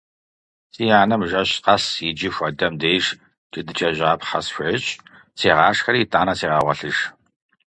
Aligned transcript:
Си 0.73 0.83
анэм 1.01 1.21
жэщ 1.29 1.51
къэс 1.65 1.85
иджы 2.07 2.29
хуэдэм 2.35 2.73
деж 2.81 3.05
джэдыкӀэжьапхъэ 3.51 4.39
схуещӀ, 4.45 4.91
сегъашхэри, 5.39 5.99
итӀанэ 6.03 6.33
сегъэгъуэлъыж. 6.39 6.97